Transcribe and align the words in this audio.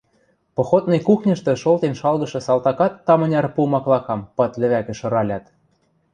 Походный 0.57 0.99
кухньышты 1.07 1.51
шолтен 1.63 1.93
шалгышы 2.01 2.39
салтакат 2.47 2.93
таманяр 3.07 3.45
пу 3.55 3.61
маклакам 3.73 4.19
пад 4.37 4.51
лӹвӓкӹ 4.59 4.93
шыралят 4.99 5.45